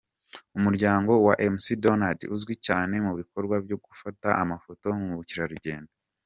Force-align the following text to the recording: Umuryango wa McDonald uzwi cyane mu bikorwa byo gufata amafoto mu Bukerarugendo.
Umuryango 0.57 1.11
wa 1.25 1.33
McDonald 1.53 2.19
uzwi 2.35 2.53
cyane 2.65 2.95
mu 3.05 3.13
bikorwa 3.19 3.55
byo 3.65 3.77
gufata 3.85 4.27
amafoto 4.43 4.85
mu 4.99 5.07
Bukerarugendo. 5.19 5.91